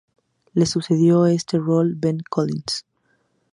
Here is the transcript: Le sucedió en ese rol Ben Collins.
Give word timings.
Le 0.55 0.65
sucedió 0.65 1.27
en 1.27 1.35
ese 1.35 1.59
rol 1.59 1.93
Ben 1.93 2.23
Collins. 2.27 2.85